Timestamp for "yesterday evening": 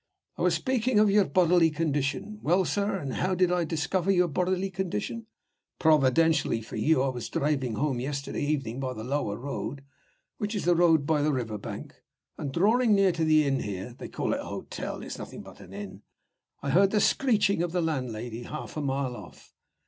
7.99-8.79